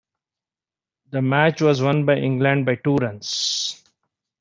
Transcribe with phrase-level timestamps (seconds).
[1.11, 3.83] The match was won by England by two runs.